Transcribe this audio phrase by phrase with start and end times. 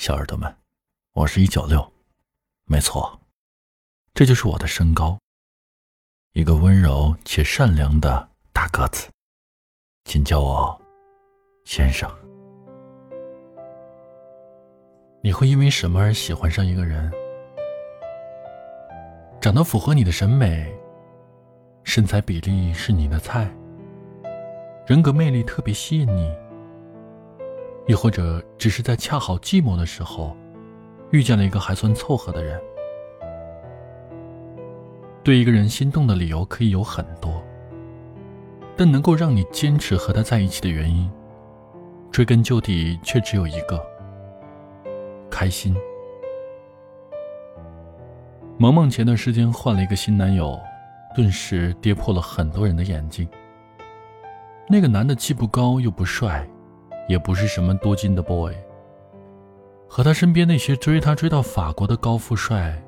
[0.00, 0.56] 小耳朵们，
[1.12, 1.92] 我是一九六，
[2.64, 3.20] 没错，
[4.14, 5.18] 这就是我的身高，
[6.32, 9.10] 一个温柔且善良的大个子，
[10.04, 10.80] 请叫我
[11.66, 12.10] 先生。
[15.22, 17.12] 你会因为什么而喜欢上一个人？
[19.38, 20.74] 长得符合你的审美，
[21.84, 23.54] 身材比例是你的菜，
[24.86, 26.34] 人格魅力特别吸引你。
[27.86, 30.36] 亦或者只是在恰好寂寞的时候，
[31.10, 32.60] 遇见了一个还算凑合的人。
[35.22, 37.42] 对一个人心动的理由可以有很多，
[38.76, 41.10] 但能够让你坚持和他在一起的原因，
[42.10, 43.84] 追根究底却只有一个：
[45.30, 45.76] 开心。
[48.56, 50.58] 萌萌前段时间换了一个新男友，
[51.14, 53.28] 顿时跌破了很多人的眼镜。
[54.68, 56.48] 那个男的既不高又不帅。
[57.10, 58.54] 也不是什么多金的 boy，
[59.88, 62.80] 和他身边那些追他追到法国的高富帅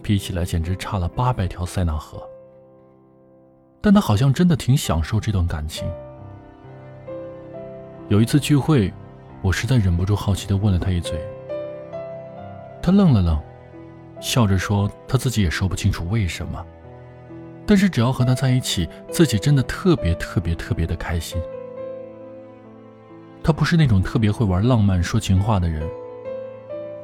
[0.00, 2.22] 比起来，简直差了八百条塞纳河。
[3.80, 5.84] 但他好像真的挺享受这段感情。
[8.06, 8.94] 有一次聚会，
[9.42, 11.20] 我实在忍不住好奇的问了他一嘴，
[12.80, 13.36] 他愣了愣，
[14.20, 16.64] 笑着说他自己也说不清楚为什么，
[17.66, 21.42] 但是只要和他在一起，自己真的特别特别特别的开心。
[23.46, 25.88] 他不是那种特别会玩浪漫、说情话的人，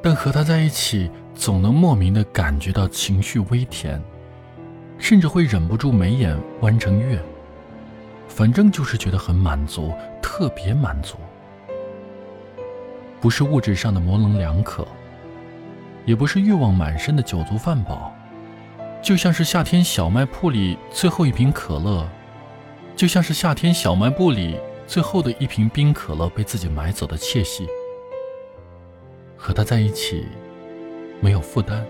[0.02, 4.02] 但和他在一起，总能莫名的感觉到情绪微甜，
[4.98, 7.22] 甚至会忍不住眉眼弯成月。
[8.26, 11.16] 反正就是觉得很满足，特别满足。
[13.20, 14.84] 不是物质上的模棱两可，
[16.04, 18.12] 也不是欲望满身的酒足饭饱，
[19.00, 22.04] 就像是夏天小卖铺里最后一瓶可乐，
[22.96, 24.58] 就像是夏天小卖部里。
[24.92, 27.66] 最后的一瓶冰可乐被自己买走的窃喜，
[29.38, 30.26] 和他在一起，
[31.18, 31.82] 没有负担，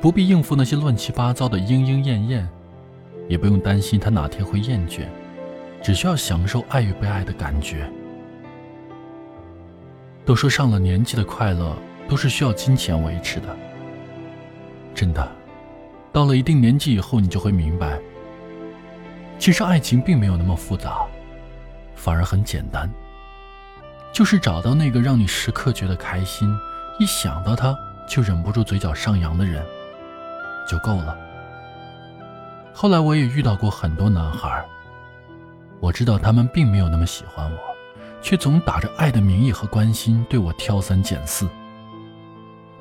[0.00, 2.48] 不必应付那些乱七八糟的莺莺燕燕，
[3.28, 5.02] 也不用担心他哪天会厌倦，
[5.82, 7.86] 只需要享受爱与被爱的感觉。
[10.24, 11.76] 都说上了年纪的快乐
[12.08, 13.54] 都是需要金钱维持的，
[14.94, 15.30] 真的，
[16.14, 18.00] 到了一定年纪以后，你就会明白，
[19.38, 21.06] 其实爱情并没有那么复杂。
[21.94, 22.90] 反而很简单，
[24.12, 26.52] 就是找到那个让你时刻觉得开心，
[26.98, 27.76] 一想到他
[28.08, 29.64] 就忍不住嘴角上扬的人，
[30.68, 31.16] 就够了。
[32.74, 34.64] 后来我也遇到过很多男孩，
[35.78, 37.58] 我知道他们并没有那么喜欢我，
[38.20, 41.48] 却总打着爱的名义和关心对我挑三拣四，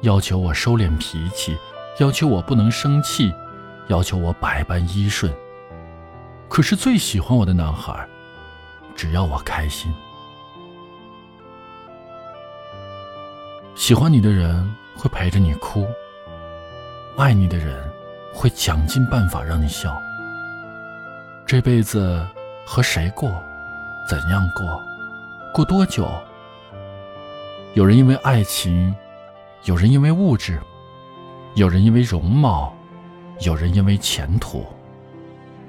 [0.02, 1.58] 要求我收敛脾气，
[2.00, 3.34] 要求我不能生气，
[3.88, 5.32] 要求我百般依顺。
[6.48, 8.08] 可是最喜欢我的男孩。
[9.02, 9.92] 只要我开心，
[13.74, 15.88] 喜欢你的人会陪着你哭，
[17.18, 17.84] 爱你的人
[18.32, 20.00] 会想尽办法让你笑。
[21.48, 22.24] 这辈子
[22.64, 23.28] 和谁过，
[24.08, 24.80] 怎样过，
[25.52, 26.08] 过多久？
[27.74, 28.94] 有人因为爱情，
[29.64, 30.62] 有人因为物质，
[31.56, 32.72] 有人因为容貌，
[33.40, 34.64] 有人因为前途，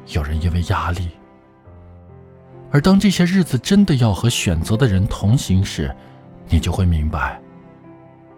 [0.08, 1.08] 有人因为压力。
[2.72, 5.94] 而当这些日子真的要和选择的人同行时，
[6.48, 7.38] 你就会明白，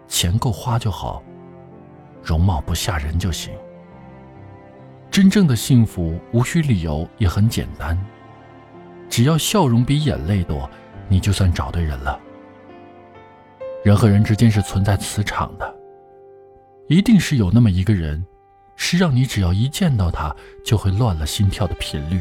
[0.09, 1.23] 钱够花就好，
[2.21, 3.53] 容貌不吓人就行。
[5.09, 7.97] 真正的幸福无需理由，也很简单，
[9.09, 10.69] 只要笑容比眼泪多，
[11.07, 12.19] 你就算找对人了。
[13.85, 15.75] 人和人之间是存在磁场的，
[16.89, 18.25] 一定是有那么一个人，
[18.75, 20.35] 是让你只要一见到他
[20.65, 22.19] 就会乱了心跳的频率。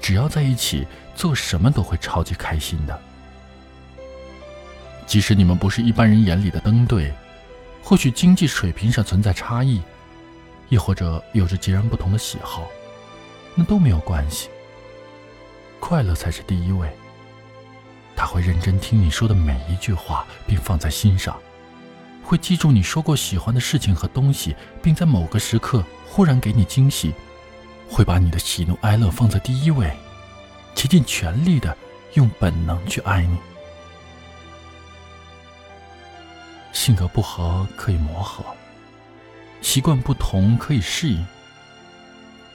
[0.00, 3.00] 只要在一起，做什么都会超级开心的。
[5.06, 7.12] 即使你们不是一般人眼里的登对，
[7.82, 9.82] 或许经济水平上存在差异，
[10.68, 12.66] 亦或者有着截然不同的喜好，
[13.54, 14.48] 那都没有关系。
[15.80, 16.88] 快乐才是第一位。
[18.14, 21.34] 他会认真听你说的每一句话，并放在心上；
[22.22, 27.12] 会记住你说过喜欢的事情和东西，并在某个时刻忽然给你惊喜。
[27.90, 29.92] 会把你的喜怒哀乐放在第一位，
[30.74, 31.76] 竭尽全力的
[32.14, 33.36] 用本能去爱你。
[36.72, 38.44] 性格不合可以磨合，
[39.60, 41.26] 习惯不同可以适应。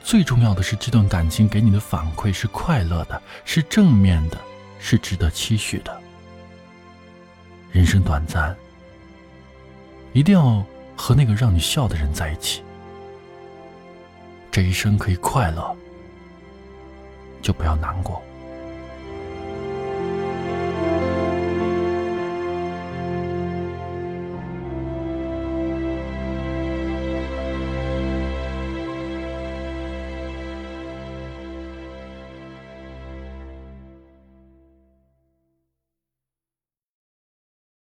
[0.02, 4.40] 最重要的是，这段感情给你的反馈是快乐的，是正面的，
[4.80, 6.02] 是值得期许的。
[7.72, 8.56] 人生短暂，
[10.14, 10.64] 一定要
[10.96, 12.64] 和那个让你笑的人在一起。
[14.56, 15.76] 这一生可以快乐，
[17.42, 18.22] 就不要难过。